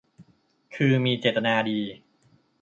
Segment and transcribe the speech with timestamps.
[0.75, 1.79] คือมีเจตนาดี